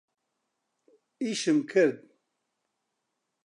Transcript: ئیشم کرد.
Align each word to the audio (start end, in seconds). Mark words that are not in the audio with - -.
ئیشم 1.21 1.59
کرد. 1.69 1.99